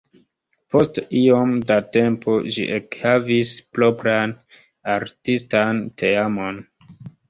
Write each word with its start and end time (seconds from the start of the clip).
Post 0.75 0.95
iom 1.19 1.53
da 1.73 1.77
tempo 1.99 2.39
ĝi 2.57 2.67
ekhavis 2.79 3.55
propran 3.79 4.37
artistan 4.99 5.89
teamon. 6.05 6.65